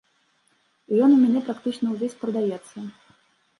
І 0.95 1.03
ён 1.09 1.13
у 1.17 1.19
мяне 1.23 1.39
практычна 1.51 1.87
ўвесь 1.93 2.19
прадаецца. 2.25 2.77